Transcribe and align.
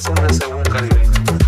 siempre 0.00 0.34
según 0.34 0.62
Caribe. 0.64 1.45